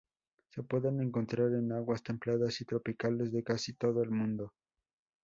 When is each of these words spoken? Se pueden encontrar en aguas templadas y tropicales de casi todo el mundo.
Se 0.49 0.63
pueden 0.63 0.99
encontrar 0.99 1.51
en 1.51 1.71
aguas 1.73 2.01
templadas 2.01 2.59
y 2.59 2.65
tropicales 2.65 3.31
de 3.31 3.43
casi 3.43 3.73
todo 3.75 4.01
el 4.01 4.09
mundo. 4.09 4.51